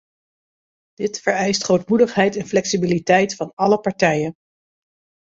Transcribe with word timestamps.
Dit 0.93 1.19
vereist 1.19 1.63
grootmoedigheid 1.63 2.35
en 2.35 2.47
flexibiliteit 2.47 3.35
van 3.35 3.51
alle 3.55 3.79
partijen. 3.79 4.33